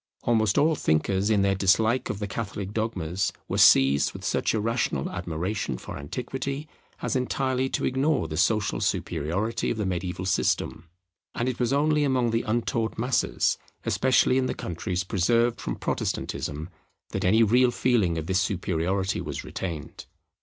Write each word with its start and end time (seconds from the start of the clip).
Almost 0.23 0.57
all 0.57 0.73
thinkers 0.73 1.29
in 1.29 1.43
their 1.43 1.53
dislike 1.53 2.09
of 2.09 2.17
the 2.17 2.25
Catholic 2.27 2.73
dogmas 2.73 3.31
were 3.47 3.59
seized 3.59 4.13
with 4.13 4.25
such 4.25 4.55
irrational 4.55 5.11
admiration 5.11 5.77
for 5.77 5.95
Antiquity 5.95 6.67
as 7.03 7.15
entirely 7.15 7.69
to 7.69 7.85
ignore 7.85 8.27
the 8.27 8.35
social 8.35 8.81
superiority 8.81 9.69
of 9.69 9.77
the 9.77 9.85
mediaeval 9.85 10.25
system; 10.25 10.89
and 11.35 11.47
it 11.47 11.59
was 11.59 11.71
only 11.71 12.03
among 12.03 12.31
the 12.31 12.41
untaught 12.41 12.97
masses, 12.97 13.59
especially 13.85 14.39
in 14.39 14.47
the 14.47 14.55
countries 14.55 15.03
preserved 15.03 15.61
from 15.61 15.75
Protestantism, 15.75 16.71
that 17.09 17.23
any 17.23 17.43
real 17.43 17.69
feeling 17.69 18.17
of 18.17 18.25
this 18.25 18.39
superiority 18.39 19.21
was 19.21 19.43
retained. 19.43 20.07